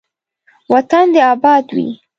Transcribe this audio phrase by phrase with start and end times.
[0.71, 1.87] وطن دې اباد وي.